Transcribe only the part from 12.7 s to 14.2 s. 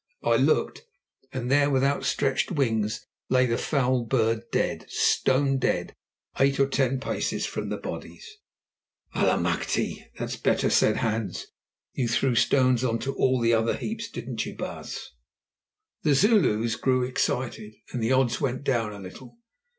on to all the other heaps,